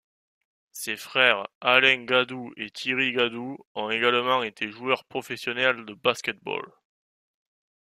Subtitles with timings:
[0.71, 6.65] Ses frères, Alain Gadou et Thierry Gadou, ont également été joueur professionnels de basket-ball.